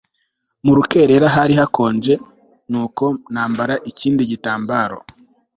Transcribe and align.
Mu 0.65 0.71
rukerera 0.77 1.27
hari 1.35 1.53
hakonje 1.59 2.13
nuko 2.71 3.05
nambara 3.33 3.75
ikindi 3.89 4.21
gitambaro 4.31 4.97